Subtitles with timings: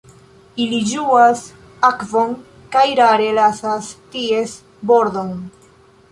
[0.63, 1.41] Ili ĝuas
[1.89, 2.33] akvon
[2.75, 4.55] kaj rare lasas ties
[4.93, 5.29] bordon.